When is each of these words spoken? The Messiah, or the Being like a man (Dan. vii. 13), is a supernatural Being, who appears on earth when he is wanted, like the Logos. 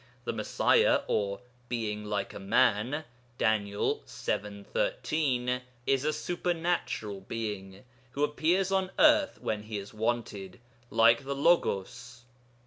The 0.23 0.33
Messiah, 0.33 1.01
or 1.05 1.37
the 1.37 1.43
Being 1.69 2.05
like 2.05 2.33
a 2.33 2.39
man 2.39 3.03
(Dan. 3.37 3.65
vii. 3.65 3.99
13), 4.63 5.61
is 5.85 6.03
a 6.03 6.11
supernatural 6.11 7.21
Being, 7.27 7.83
who 8.13 8.23
appears 8.23 8.71
on 8.71 8.89
earth 8.97 9.39
when 9.41 9.61
he 9.61 9.77
is 9.77 9.93
wanted, 9.93 10.59
like 10.89 11.23
the 11.23 11.35
Logos. 11.35 12.23